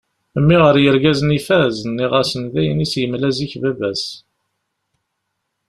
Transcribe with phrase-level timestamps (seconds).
[0.41, 4.05] Mmi ɣer yirgazen ifaz, nniɣ-asen d ayen i as-yemla zik baba-s.